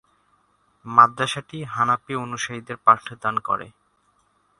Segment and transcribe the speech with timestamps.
[0.85, 3.67] মাদ্রাসাটি হানাফি অনুসারীদের পাঠদান করে।